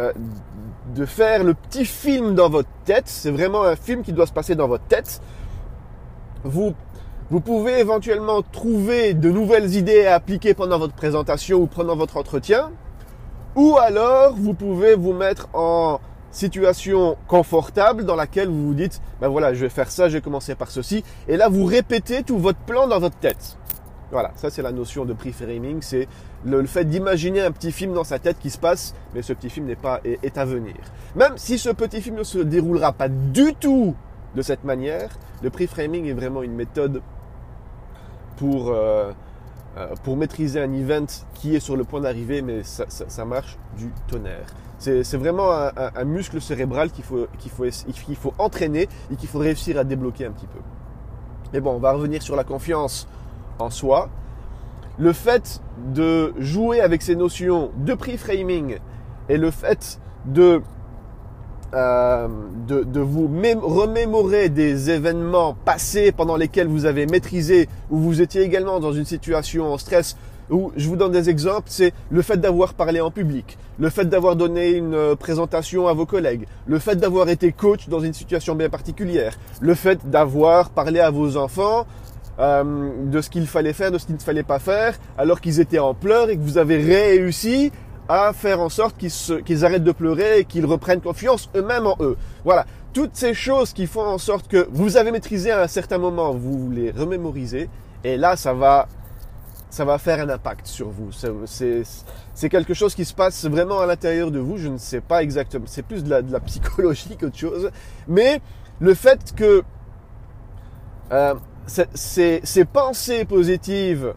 Euh, 0.00 0.12
de 0.96 1.06
faire 1.06 1.44
le 1.44 1.54
petit 1.54 1.84
film 1.84 2.34
dans 2.34 2.50
votre 2.50 2.68
tête, 2.84 3.04
c'est 3.06 3.30
vraiment 3.30 3.62
un 3.62 3.76
film 3.76 4.02
qui 4.02 4.12
doit 4.12 4.26
se 4.26 4.32
passer 4.32 4.56
dans 4.56 4.66
votre 4.66 4.86
tête. 4.86 5.20
Vous, 6.42 6.74
vous 7.30 7.40
pouvez 7.40 7.78
éventuellement 7.78 8.42
trouver 8.42 9.14
de 9.14 9.30
nouvelles 9.30 9.76
idées 9.76 10.06
à 10.06 10.16
appliquer 10.16 10.54
pendant 10.54 10.80
votre 10.80 10.94
présentation 10.94 11.58
ou 11.58 11.68
pendant 11.68 11.94
votre 11.94 12.16
entretien. 12.16 12.72
Ou 13.54 13.76
alors, 13.76 14.34
vous 14.34 14.54
pouvez 14.54 14.96
vous 14.96 15.12
mettre 15.12 15.48
en 15.52 16.00
situation 16.32 17.16
confortable 17.28 18.04
dans 18.04 18.16
laquelle 18.16 18.48
vous 18.48 18.66
vous 18.68 18.74
dites, 18.74 19.00
ben 19.20 19.28
voilà, 19.28 19.54
je 19.54 19.60
vais 19.60 19.68
faire 19.68 19.90
ça, 19.90 20.08
je 20.08 20.14
vais 20.14 20.20
commencer 20.20 20.54
par 20.54 20.70
ceci. 20.70 21.04
Et 21.28 21.36
là, 21.36 21.48
vous 21.48 21.64
répétez 21.64 22.22
tout 22.22 22.38
votre 22.38 22.58
plan 22.60 22.88
dans 22.88 22.98
votre 22.98 23.16
tête. 23.16 23.56
Voilà, 24.10 24.32
ça 24.36 24.50
c'est 24.50 24.60
la 24.60 24.72
notion 24.72 25.06
de 25.06 25.14
pre-framing, 25.14 25.80
c'est 25.80 26.06
le, 26.44 26.66
fait 26.66 26.84
d'imaginer 26.84 27.40
un 27.40 27.50
petit 27.50 27.72
film 27.72 27.94
dans 27.94 28.04
sa 28.04 28.18
tête 28.18 28.38
qui 28.38 28.50
se 28.50 28.58
passe, 28.58 28.94
mais 29.14 29.22
ce 29.22 29.32
petit 29.32 29.48
film 29.48 29.64
n'est 29.64 29.74
pas 29.74 30.00
est, 30.04 30.36
à 30.36 30.44
venir. 30.44 30.74
Même 31.16 31.32
si 31.36 31.58
ce 31.58 31.70
petit 31.70 32.02
film 32.02 32.16
ne 32.16 32.22
se 32.22 32.38
déroulera 32.38 32.92
pas 32.92 33.08
du 33.08 33.54
tout 33.54 33.94
de 34.34 34.42
cette 34.42 34.64
manière, 34.64 35.08
le 35.42 35.48
pre-framing 35.48 36.06
est 36.06 36.12
vraiment 36.12 36.42
une 36.42 36.54
méthode 36.54 37.00
pour 38.36 38.70
euh, 38.70 39.12
euh, 39.78 39.94
pour 40.04 40.18
maîtriser 40.18 40.60
un 40.60 40.72
event 40.74 41.06
qui 41.32 41.56
est 41.56 41.60
sur 41.60 41.76
le 41.78 41.84
point 41.84 42.02
d'arriver, 42.02 42.42
mais 42.42 42.62
ça, 42.64 42.84
ça 42.88 43.24
marche 43.24 43.56
du 43.78 43.90
tonnerre. 44.08 44.46
C'est 44.82 45.16
vraiment 45.16 45.48
un, 45.52 46.04
muscle 46.04 46.40
cérébral 46.40 46.90
qu'il 46.90 47.04
faut, 47.04 47.28
faut, 47.56 47.64
faut 48.20 48.34
entraîner 48.38 48.88
et 49.12 49.16
qu'il 49.16 49.28
faut 49.28 49.38
réussir 49.38 49.78
à 49.78 49.84
débloquer 49.84 50.26
un 50.26 50.32
petit 50.32 50.46
peu. 50.46 50.58
Mais 51.52 51.60
bon, 51.60 51.72
on 51.72 51.78
va 51.78 51.92
revenir 51.92 52.20
sur 52.20 52.34
la 52.34 52.42
confiance 52.42 53.06
en 53.60 53.70
soi. 53.70 54.08
Le 54.98 55.12
fait 55.12 55.60
de 55.94 56.34
jouer 56.38 56.80
avec 56.80 57.00
ces 57.02 57.14
notions 57.14 57.70
de 57.76 57.94
pre-framing 57.94 58.78
et 59.28 59.36
le 59.36 59.52
fait 59.52 60.00
de, 60.24 60.62
euh, 61.74 62.28
de, 62.66 62.82
de, 62.82 63.00
vous 63.00 63.28
remémorer 63.28 64.48
des 64.48 64.90
événements 64.90 65.54
passés 65.64 66.10
pendant 66.10 66.36
lesquels 66.36 66.66
vous 66.66 66.86
avez 66.86 67.06
maîtrisé, 67.06 67.68
ou 67.90 67.98
vous 67.98 68.20
étiez 68.20 68.42
également 68.42 68.80
dans 68.80 68.92
une 68.92 69.04
situation 69.04 69.72
en 69.72 69.78
stress 69.78 70.16
je 70.76 70.88
vous 70.88 70.96
donne 70.96 71.12
des 71.12 71.30
exemples, 71.30 71.66
c'est 71.66 71.92
le 72.10 72.22
fait 72.22 72.36
d'avoir 72.36 72.74
parlé 72.74 73.00
en 73.00 73.10
public, 73.10 73.58
le 73.78 73.88
fait 73.90 74.04
d'avoir 74.04 74.36
donné 74.36 74.70
une 74.72 74.94
euh, 74.94 75.14
présentation 75.14 75.88
à 75.88 75.94
vos 75.94 76.06
collègues, 76.06 76.46
le 76.66 76.78
fait 76.78 76.96
d'avoir 76.96 77.28
été 77.28 77.52
coach 77.52 77.88
dans 77.88 78.00
une 78.00 78.12
situation 78.12 78.54
bien 78.54 78.68
particulière, 78.68 79.38
le 79.60 79.74
fait 79.74 80.08
d'avoir 80.08 80.70
parlé 80.70 81.00
à 81.00 81.10
vos 81.10 81.36
enfants 81.36 81.86
euh, 82.38 82.90
de 83.06 83.20
ce 83.20 83.30
qu'il 83.30 83.46
fallait 83.46 83.72
faire, 83.72 83.90
de 83.90 83.98
ce 83.98 84.06
qu'il 84.06 84.14
ne 84.14 84.20
fallait 84.20 84.42
pas 84.42 84.58
faire, 84.58 84.98
alors 85.16 85.40
qu'ils 85.40 85.60
étaient 85.60 85.78
en 85.78 85.94
pleurs 85.94 86.30
et 86.30 86.36
que 86.36 86.42
vous 86.42 86.58
avez 86.58 86.76
réussi 86.76 87.72
à 88.08 88.32
faire 88.32 88.60
en 88.60 88.68
sorte 88.68 88.96
qu'ils 88.98 89.64
arrêtent 89.64 89.84
de 89.84 89.92
pleurer 89.92 90.40
et 90.40 90.44
qu'ils 90.44 90.66
reprennent 90.66 91.00
confiance 91.00 91.48
eux-mêmes 91.56 91.86
en 91.86 91.96
eux. 92.00 92.16
Voilà. 92.44 92.66
Toutes 92.92 93.16
ces 93.16 93.32
choses 93.32 93.72
qui 93.72 93.86
font 93.86 94.04
en 94.04 94.18
sorte 94.18 94.48
que 94.48 94.68
vous 94.70 94.98
avez 94.98 95.12
maîtrisé 95.12 95.50
à 95.50 95.62
un 95.62 95.66
certain 95.66 95.96
moment, 95.96 96.32
vous 96.32 96.70
les 96.70 96.90
remémorisez. 96.90 97.70
Et 98.04 98.18
là, 98.18 98.36
ça 98.36 98.52
va 98.52 98.86
ça 99.72 99.86
va 99.86 99.96
faire 99.96 100.20
un 100.20 100.28
impact 100.28 100.66
sur 100.66 100.90
vous. 100.90 101.12
C'est 101.12 102.48
quelque 102.50 102.74
chose 102.74 102.94
qui 102.94 103.06
se 103.06 103.14
passe 103.14 103.46
vraiment 103.46 103.80
à 103.80 103.86
l'intérieur 103.86 104.30
de 104.30 104.38
vous. 104.38 104.58
Je 104.58 104.68
ne 104.68 104.76
sais 104.76 105.00
pas 105.00 105.22
exactement. 105.22 105.64
C'est 105.66 105.82
plus 105.82 106.04
de 106.04 106.10
la, 106.10 106.40
psychologie 106.46 107.16
qu'autre 107.16 107.38
chose. 107.38 107.70
Mais 108.06 108.42
le 108.80 108.92
fait 108.92 109.34
que 109.34 109.62
euh, 111.10 111.34
ces, 111.66 112.64
pensées 112.70 113.24
positives 113.24 114.12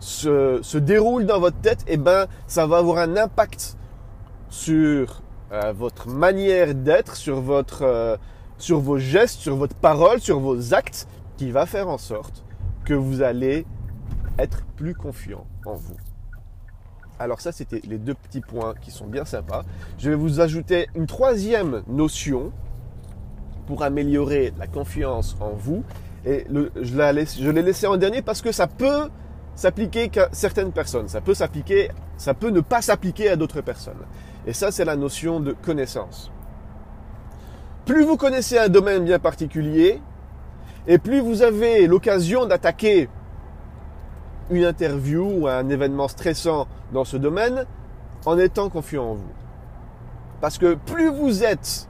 se, 0.00 0.78
déroulent 0.78 1.26
dans 1.26 1.38
votre 1.38 1.60
tête, 1.60 1.84
eh 1.86 1.96
ben, 1.96 2.26
ça 2.48 2.66
va 2.66 2.78
avoir 2.78 2.98
un 2.98 3.16
impact 3.16 3.76
sur 4.48 5.22
euh, 5.52 5.72
votre 5.76 6.08
manière 6.08 6.74
d'être, 6.74 7.14
sur 7.14 7.40
euh, 7.82 8.16
sur 8.58 8.80
vos 8.80 8.98
gestes, 8.98 9.38
sur 9.38 9.54
votre 9.54 9.76
parole, 9.76 10.18
sur 10.18 10.40
vos 10.40 10.74
actes, 10.74 11.06
qui 11.36 11.52
va 11.52 11.66
faire 11.66 11.88
en 11.88 11.98
sorte 11.98 12.44
que 12.84 12.94
vous 12.94 13.22
allez 13.22 13.64
être 14.38 14.64
plus 14.76 14.94
confiant 14.94 15.46
en 15.64 15.74
vous. 15.74 15.96
Alors 17.18 17.40
ça, 17.40 17.52
c'était 17.52 17.80
les 17.88 17.98
deux 17.98 18.14
petits 18.14 18.42
points 18.42 18.74
qui 18.80 18.90
sont 18.90 19.06
bien 19.06 19.24
sympas. 19.24 19.64
Je 19.98 20.10
vais 20.10 20.16
vous 20.16 20.40
ajouter 20.40 20.88
une 20.94 21.06
troisième 21.06 21.82
notion 21.88 22.52
pour 23.66 23.82
améliorer 23.82 24.52
la 24.58 24.66
confiance 24.66 25.36
en 25.40 25.52
vous. 25.52 25.82
Et 26.26 26.46
je 26.50 27.50
l'ai 27.50 27.62
laissé 27.62 27.86
en 27.86 27.96
dernier 27.96 28.20
parce 28.20 28.42
que 28.42 28.52
ça 28.52 28.66
peut 28.66 29.08
s'appliquer 29.54 30.08
qu'à 30.10 30.28
certaines 30.32 30.72
personnes. 30.72 31.08
Ça 31.08 31.20
peut 31.20 31.34
s'appliquer, 31.34 31.90
ça 32.18 32.34
peut 32.34 32.50
ne 32.50 32.60
pas 32.60 32.82
s'appliquer 32.82 33.30
à 33.30 33.36
d'autres 33.36 33.62
personnes. 33.62 34.04
Et 34.46 34.52
ça, 34.52 34.70
c'est 34.70 34.84
la 34.84 34.96
notion 34.96 35.40
de 35.40 35.52
connaissance. 35.52 36.30
Plus 37.86 38.04
vous 38.04 38.16
connaissez 38.16 38.58
un 38.58 38.68
domaine 38.68 39.04
bien 39.04 39.18
particulier, 39.18 40.02
et 40.88 40.98
plus 40.98 41.20
vous 41.20 41.42
avez 41.42 41.86
l'occasion 41.86 42.44
d'attaquer 42.44 43.08
une 44.50 44.64
interview 44.64 45.40
ou 45.40 45.48
un 45.48 45.68
événement 45.68 46.08
stressant 46.08 46.66
dans 46.92 47.04
ce 47.04 47.16
domaine 47.16 47.66
en 48.24 48.38
étant 48.38 48.68
confiant 48.68 49.04
en 49.04 49.14
vous. 49.14 49.32
Parce 50.40 50.58
que 50.58 50.74
plus 50.74 51.10
vous 51.10 51.44
êtes 51.44 51.88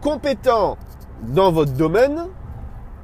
compétent 0.00 0.76
dans 1.22 1.52
votre 1.52 1.72
domaine, 1.72 2.26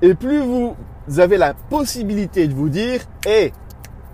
et 0.02 0.14
plus 0.14 0.40
vous 0.40 0.74
avez 1.18 1.36
la 1.36 1.54
possibilité 1.54 2.48
de 2.48 2.54
vous 2.54 2.68
dire, 2.68 3.02
hé, 3.26 3.52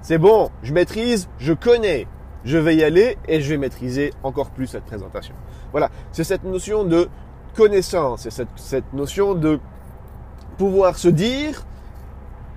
c'est 0.03 0.19
bon, 0.19 0.51
je 0.63 0.73
maîtrise, 0.73 1.29
je 1.39 1.53
connais, 1.53 2.07
je 2.45 2.59
vais 2.59 2.77
y 2.77 2.85
aller 2.85 3.17
et 3.27 3.41
je 3.41 3.51
vais 3.51 3.57
maîtriser 3.57 4.13
encore 4.23 4.51
plus 4.51 4.67
cette 4.67 4.85
présentation. 4.85 5.35
Voilà, 5.73 5.91
c'est 6.13 6.25
cette 6.25 6.45
notion 6.45 6.85
de 6.85 7.09
connaissance, 7.57 8.23
c'est 8.23 8.31
cette, 8.31 8.49
cette 8.57 8.93
notion 8.93 9.35
de 9.35 9.59
pouvoir 10.59 10.99
se 10.99 11.09
dire, 11.09 11.65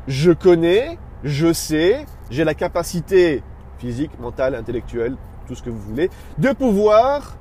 je 0.08 0.32
connais, 0.32 0.98
je 1.24 1.54
sais, 1.54 2.06
j'ai 2.30 2.44
la 2.44 2.54
capacité 2.54 3.44
physique, 3.78 4.12
mentale, 4.20 4.56
intellectuelle, 4.56 5.16
tout 5.48 5.56
ce 5.56 5.64
que 5.64 5.70
vous 5.70 5.80
voulez, 5.80 6.10
de 6.38 6.52
pouvoir 6.52 7.38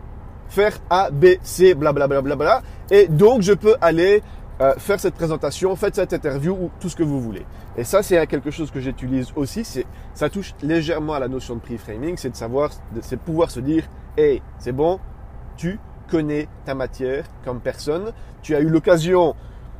faire 0.48 0.78
A, 0.90 1.10
B, 1.10 1.36
C, 1.42 1.74
blablabla, 1.74 2.22
bla, 2.22 2.36
bla, 2.36 2.60
bla, 2.60 2.62
et 2.90 3.08
donc 3.08 3.42
je 3.42 3.52
peux 3.52 3.74
aller 3.80 4.22
euh, 4.60 4.74
faire 4.78 4.98
cette 4.98 5.14
présentation, 5.14 5.74
faire 5.76 5.90
cette 5.92 6.12
interview 6.12 6.52
ou 6.54 6.70
tout 6.80 6.88
ce 6.88 6.96
que 6.96 7.02
vous 7.02 7.20
voulez. 7.20 7.44
Et 7.76 7.84
ça, 7.84 8.02
c'est 8.02 8.26
quelque 8.26 8.50
chose 8.50 8.70
que 8.70 8.80
j'utilise 8.80 9.30
aussi. 9.36 9.64
C'est, 9.64 9.84
ça 10.14 10.30
touche 10.30 10.54
légèrement 10.62 11.12
à 11.12 11.20
la 11.20 11.28
notion 11.28 11.56
de 11.56 11.60
pre-framing, 11.60 12.16
c'est 12.16 12.30
de 12.30 12.36
savoir, 12.36 12.70
c'est 13.02 13.20
pouvoir 13.20 13.50
se 13.50 13.60
dire, 13.60 13.84
hey, 14.16 14.40
c'est 14.58 14.72
bon, 14.72 14.98
tu 15.56 15.78
connais 16.10 16.48
ta 16.64 16.74
matière 16.74 17.24
comme 17.44 17.60
personne, 17.60 18.12
tu 18.40 18.54
as 18.54 18.60
eu 18.60 18.68
l'occasion 18.68 19.34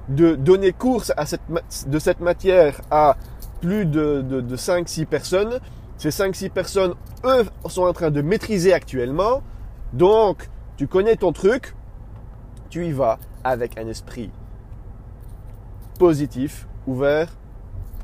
de 0.08 0.34
donner 0.34 0.72
course 0.72 1.12
à 1.16 1.24
cette, 1.24 1.40
de 1.86 1.98
cette 1.98 2.20
matière 2.20 2.80
à 2.90 3.16
plus 3.60 3.86
de, 3.86 4.22
de, 4.22 4.40
de 4.40 4.56
5-6 4.56 5.06
personnes. 5.06 5.60
Ces 5.96 6.10
5-6 6.10 6.50
personnes, 6.50 6.94
eux, 7.24 7.46
sont 7.68 7.82
en 7.82 7.92
train 7.92 8.10
de 8.10 8.20
maîtriser 8.20 8.72
actuellement. 8.72 9.42
Donc, 9.92 10.48
tu 10.76 10.86
connais 10.86 11.16
ton 11.16 11.32
truc, 11.32 11.74
tu 12.68 12.86
y 12.86 12.92
vas 12.92 13.18
avec 13.44 13.78
un 13.78 13.86
esprit 13.86 14.30
positif, 15.98 16.68
ouvert, 16.86 17.28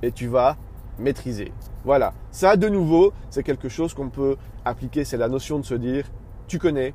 et 0.02 0.10
tu 0.10 0.26
vas 0.26 0.56
maîtriser. 0.98 1.52
Voilà, 1.84 2.14
ça 2.30 2.56
de 2.56 2.68
nouveau, 2.68 3.12
c'est 3.28 3.42
quelque 3.42 3.68
chose 3.68 3.92
qu'on 3.92 4.08
peut 4.08 4.36
appliquer, 4.64 5.04
c'est 5.04 5.16
la 5.16 5.28
notion 5.28 5.58
de 5.58 5.64
se 5.64 5.74
dire, 5.74 6.06
tu 6.46 6.58
connais, 6.58 6.94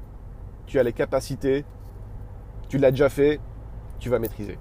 tu 0.65 0.79
as 0.79 0.83
les 0.83 0.93
capacités, 0.93 1.65
tu 2.69 2.77
l'as 2.77 2.91
déjà 2.91 3.09
fait, 3.09 3.39
tu 3.99 4.09
vas 4.09 4.19
maîtriser. 4.19 4.57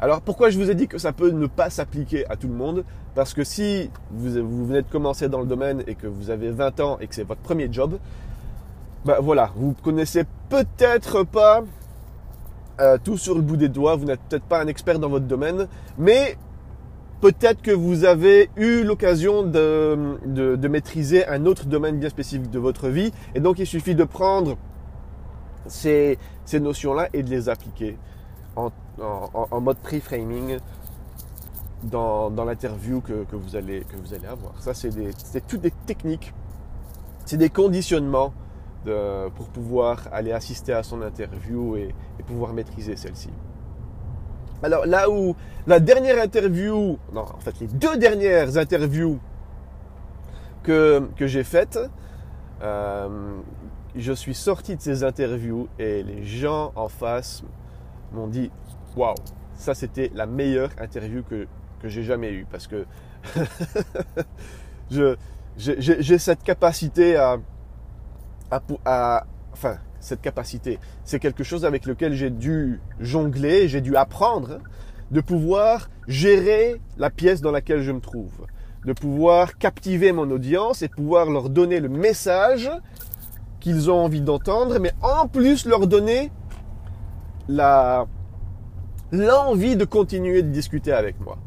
Alors 0.00 0.20
pourquoi 0.20 0.50
je 0.50 0.58
vous 0.58 0.70
ai 0.70 0.74
dit 0.74 0.88
que 0.88 0.98
ça 0.98 1.12
peut 1.12 1.30
ne 1.30 1.46
pas 1.46 1.70
s'appliquer 1.70 2.26
à 2.28 2.36
tout 2.36 2.48
le 2.48 2.54
monde? 2.54 2.84
Parce 3.14 3.32
que 3.32 3.44
si 3.44 3.90
vous, 4.10 4.66
venez 4.66 4.82
de 4.82 4.90
commencer 4.90 5.28
dans 5.28 5.40
le 5.40 5.46
domaine 5.46 5.84
et 5.86 5.94
que 5.94 6.06
vous 6.06 6.30
avez 6.30 6.50
20 6.50 6.80
ans 6.80 6.98
et 7.00 7.06
que 7.06 7.14
c'est 7.14 7.24
votre 7.24 7.40
premier 7.40 7.68
job, 7.72 7.98
ben 9.04 9.16
voilà, 9.20 9.50
vous 9.54 9.74
connaissez 9.82 10.24
peut-être 10.48 11.22
pas 11.24 11.62
euh, 12.80 12.98
tout 13.02 13.16
sur 13.16 13.34
le 13.34 13.40
bout 13.40 13.56
des 13.56 13.68
doigts, 13.68 13.94
vous 13.94 14.06
n'êtes 14.06 14.20
peut-être 14.28 14.44
pas 14.44 14.60
un 14.60 14.66
expert 14.66 14.98
dans 14.98 15.08
votre 15.08 15.26
domaine, 15.26 15.68
mais 15.96 16.36
peut-être 17.20 17.62
que 17.62 17.70
vous 17.70 18.04
avez 18.04 18.50
eu 18.56 18.82
l'occasion 18.82 19.44
de, 19.44 20.18
de, 20.26 20.68
maîtriser 20.68 21.26
un 21.28 21.46
autre 21.46 21.66
domaine 21.66 21.98
bien 21.98 22.08
spécifique 22.08 22.50
de 22.50 22.58
votre 22.58 22.88
vie, 22.88 23.12
et 23.34 23.40
donc 23.40 23.60
il 23.60 23.66
suffit 23.66 23.94
de 23.94 24.04
prendre 24.04 24.56
ces, 25.66 26.18
ces 26.44 26.58
notions-là 26.58 27.08
et 27.12 27.22
de 27.22 27.30
les 27.30 27.48
appliquer 27.48 27.96
en, 28.56 28.70
en, 29.00 29.60
mode 29.60 29.78
pre-framing 29.78 30.58
dans, 31.82 32.30
l'interview 32.44 33.00
que, 33.00 33.24
vous 33.32 33.56
allez, 33.56 33.80
que 33.80 33.96
vous 33.96 34.14
allez 34.14 34.26
avoir. 34.26 34.60
Ça, 34.60 34.74
c'est 34.74 35.46
toutes 35.46 35.62
des 35.62 35.72
techniques, 35.86 36.32
c'est 37.24 37.36
des 37.36 37.50
conditionnements 37.50 38.32
pour 38.84 39.48
pouvoir 39.48 40.08
aller 40.12 40.32
assister 40.32 40.72
à 40.72 40.82
son 40.82 41.00
interview 41.02 41.76
et, 41.76 41.94
et 42.18 42.22
pouvoir 42.22 42.52
maîtriser 42.52 42.96
celle-ci. 42.96 43.30
Alors 44.62 44.86
là 44.86 45.10
où 45.10 45.36
la 45.66 45.78
dernière 45.78 46.22
interview, 46.22 46.98
non, 47.12 47.22
en 47.22 47.40
fait 47.40 47.60
les 47.60 47.66
deux 47.66 47.98
dernières 47.98 48.56
interviews 48.56 49.18
que, 50.62 51.06
que 51.16 51.26
j'ai 51.26 51.44
faites, 51.44 51.78
euh, 52.62 53.36
je 53.94 54.12
suis 54.12 54.34
sorti 54.34 54.74
de 54.76 54.80
ces 54.80 55.04
interviews 55.04 55.68
et 55.78 56.02
les 56.02 56.24
gens 56.24 56.72
en 56.76 56.88
face 56.88 57.42
m'ont 58.12 58.26
dit 58.26 58.50
waouh, 58.96 59.14
ça 59.56 59.74
c'était 59.74 60.10
la 60.14 60.26
meilleure 60.26 60.70
interview 60.78 61.22
que, 61.22 61.46
que 61.80 61.88
j'ai 61.88 62.02
jamais 62.02 62.32
eue 62.32 62.46
parce 62.50 62.66
que 62.66 62.86
j'ai 65.56 66.18
cette 66.18 66.42
capacité 66.42 67.16
à, 67.16 67.38
à, 68.84 69.26
enfin 69.52 69.78
cette 70.00 70.20
capacité, 70.20 70.78
c'est 71.04 71.18
quelque 71.18 71.44
chose 71.44 71.64
avec 71.64 71.86
lequel 71.86 72.12
j'ai 72.12 72.30
dû 72.30 72.80
jongler, 73.00 73.68
j'ai 73.68 73.80
dû 73.80 73.96
apprendre 73.96 74.58
de 75.10 75.20
pouvoir 75.20 75.88
gérer 76.06 76.80
la 76.98 77.08
pièce 77.08 77.40
dans 77.40 77.50
laquelle 77.50 77.82
je 77.82 77.92
me 77.92 78.00
trouve, 78.00 78.46
de 78.84 78.92
pouvoir 78.92 79.56
captiver 79.56 80.12
mon 80.12 80.30
audience 80.30 80.82
et 80.82 80.88
pouvoir 80.88 81.30
leur 81.30 81.48
donner 81.48 81.80
le 81.80 81.88
message 81.88 82.70
qu'ils 83.60 83.90
ont 83.90 84.04
envie 84.04 84.20
d'entendre, 84.20 84.78
mais 84.78 84.92
en 85.00 85.26
plus 85.26 85.64
leur 85.64 85.86
donner 85.86 86.30
la, 87.48 88.06
l'envie 89.16 89.76
de 89.76 89.84
continuer 89.84 90.42
de 90.42 90.48
discuter 90.48 90.92
avec 90.92 91.20
moi. 91.20 91.38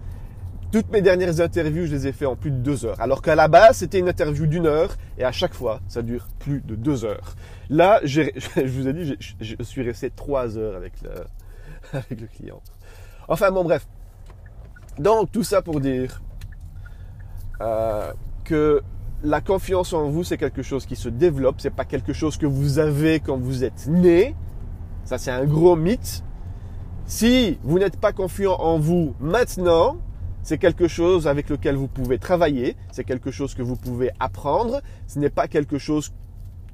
Toutes 0.72 0.92
mes 0.92 1.02
dernières 1.02 1.40
interviews, 1.40 1.86
je 1.86 1.92
les 1.92 2.08
ai 2.08 2.12
fait 2.12 2.26
en 2.26 2.36
plus 2.36 2.52
de 2.52 2.58
deux 2.58 2.86
heures. 2.86 3.00
Alors 3.00 3.22
qu'à 3.22 3.36
la 3.36 3.48
base, 3.48 3.78
c'était 3.78 4.00
une 4.00 4.10
interview 4.10 4.48
d'une 4.48 4.66
heure 4.66 4.96
et 5.18 5.24
à 5.24 5.32
chaque 5.32 5.54
fois, 5.54 5.80
ça 5.88 6.02
dure 6.02 6.28
plus 6.40 6.62
de 6.62 6.76
deux 6.76 7.06
heures. 7.06 7.36
Là, 7.70 8.02
je 8.04 8.22
vous 8.66 8.88
ai 8.88 8.94
dit, 8.94 9.16
je 9.40 9.64
suis 9.64 9.82
resté 9.82 10.10
trois 10.10 10.58
heures 10.58 10.76
avec 10.76 10.94
le, 11.02 11.10
avec 11.94 12.20
le 12.20 12.28
client. 12.28 12.62
Enfin 13.28 13.52
bon, 13.52 13.64
bref. 13.64 13.88
Donc, 15.00 15.32
tout 15.32 15.44
ça 15.44 15.62
pour 15.62 15.80
dire 15.80 16.22
euh, 17.62 18.12
que 18.44 18.82
la 19.24 19.42
confiance 19.42 19.94
en 19.94 20.10
vous, 20.10 20.24
c'est 20.24 20.38
quelque 20.38 20.62
chose 20.62 20.86
qui 20.86 20.96
se 20.96 21.10
développe. 21.10 21.56
C'est 21.60 21.74
pas 21.74 21.86
quelque 21.86 22.14
chose 22.14 22.38
que 22.38 22.46
vous 22.46 22.80
avez 22.80 23.20
quand 23.20 23.38
vous 23.38 23.64
êtes 23.64 23.88
né. 23.88 24.36
Ça, 25.06 25.18
c'est 25.18 25.32
un 25.32 25.46
gros 25.46 25.76
mythe. 25.76 26.24
Si 27.08 27.58
vous 27.64 27.80
n'êtes 27.80 27.98
pas 27.98 28.12
confiant 28.12 28.56
en 28.56 28.80
vous 28.80 29.16
maintenant, 29.22 29.98
c'est 30.44 30.58
quelque 30.58 30.90
chose 30.90 31.26
avec 31.26 31.48
lequel 31.48 31.78
vous 31.78 31.88
pouvez 31.88 32.20
travailler, 32.20 32.76
c'est 32.92 33.06
quelque 33.06 33.32
chose 33.32 33.56
que 33.56 33.62
vous 33.62 33.78
pouvez 33.78 34.12
apprendre, 34.20 34.82
ce 35.08 35.18
n'est 35.18 35.30
pas 35.30 35.48
quelque 35.48 35.78
chose 35.78 36.12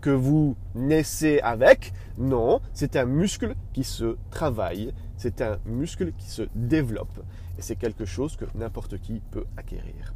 que 0.01 0.09
vous 0.09 0.55
naissez 0.73 1.39
avec, 1.41 1.93
non, 2.17 2.61
c'est 2.73 2.95
un 2.95 3.05
muscle 3.05 3.53
qui 3.73 3.83
se 3.83 4.17
travaille, 4.31 4.91
c'est 5.17 5.39
un 5.43 5.59
muscle 5.67 6.13
qui 6.17 6.25
se 6.25 6.41
développe 6.55 7.19
et 7.59 7.61
c'est 7.61 7.75
quelque 7.75 8.05
chose 8.05 8.35
que 8.35 8.45
n'importe 8.55 8.97
qui 8.97 9.21
peut 9.29 9.45
acquérir. 9.55 10.15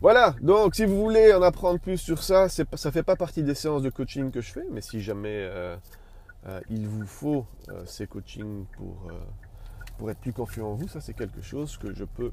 Voilà, 0.00 0.34
donc 0.42 0.74
si 0.74 0.84
vous 0.84 1.00
voulez 1.00 1.32
en 1.32 1.42
apprendre 1.42 1.78
plus 1.78 1.98
sur 1.98 2.24
ça, 2.24 2.48
ça 2.48 2.64
ne 2.64 2.90
fait 2.90 3.04
pas 3.04 3.14
partie 3.14 3.44
des 3.44 3.54
séances 3.54 3.82
de 3.82 3.90
coaching 3.90 4.32
que 4.32 4.40
je 4.40 4.50
fais, 4.50 4.66
mais 4.72 4.80
si 4.80 5.00
jamais 5.00 5.28
euh, 5.28 5.76
euh, 6.46 6.60
il 6.70 6.86
vous 6.88 7.06
faut 7.06 7.46
euh, 7.68 7.84
ces 7.86 8.06
coachings 8.06 8.64
pour, 8.76 9.10
pour 9.98 10.10
être 10.10 10.20
plus 10.20 10.32
confiant 10.32 10.68
en 10.68 10.74
vous, 10.74 10.88
ça 10.88 11.00
c'est 11.00 11.14
quelque 11.14 11.42
chose 11.42 11.76
que 11.76 11.94
je 11.94 12.04
peux 12.04 12.32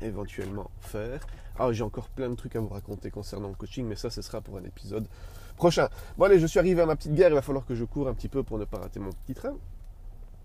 éventuellement 0.00 0.70
faire. 0.80 1.20
Ah, 1.58 1.72
j'ai 1.72 1.84
encore 1.84 2.08
plein 2.08 2.28
de 2.28 2.34
trucs 2.34 2.56
à 2.56 2.60
vous 2.60 2.68
raconter 2.68 3.10
concernant 3.10 3.48
le 3.48 3.54
coaching, 3.54 3.86
mais 3.86 3.96
ça, 3.96 4.10
ce 4.10 4.22
sera 4.22 4.40
pour 4.40 4.56
un 4.56 4.64
épisode 4.64 5.06
prochain. 5.56 5.88
Bon, 6.18 6.24
allez, 6.24 6.40
je 6.40 6.46
suis 6.46 6.58
arrivé 6.58 6.82
à 6.82 6.86
ma 6.86 6.96
petite 6.96 7.14
guerre, 7.14 7.28
il 7.28 7.34
va 7.34 7.42
falloir 7.42 7.64
que 7.64 7.74
je 7.74 7.84
cours 7.84 8.08
un 8.08 8.14
petit 8.14 8.28
peu 8.28 8.42
pour 8.42 8.58
ne 8.58 8.64
pas 8.64 8.78
rater 8.78 9.00
mon 9.00 9.10
petit 9.10 9.34
train. 9.34 9.56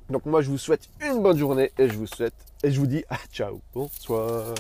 Donc 0.09 0.25
moi, 0.25 0.41
je 0.41 0.49
vous 0.49 0.57
souhaite 0.57 0.89
une 1.01 1.21
bonne 1.21 1.37
journée 1.37 1.71
et 1.77 1.87
je 1.87 1.93
vous 1.93 2.07
souhaite 2.07 2.33
et 2.63 2.71
je 2.71 2.79
vous 2.79 2.87
dis 2.87 3.03
à 3.09 3.17
ciao, 3.31 3.61
bonsoir. 3.73 4.55